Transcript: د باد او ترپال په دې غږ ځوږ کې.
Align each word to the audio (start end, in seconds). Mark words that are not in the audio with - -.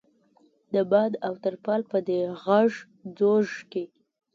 د 0.73 0.75
باد 0.91 1.11
او 1.25 1.33
ترپال 1.43 1.81
په 1.91 1.97
دې 2.07 2.19
غږ 2.43 2.71
ځوږ 3.17 3.47
کې. 3.71 3.83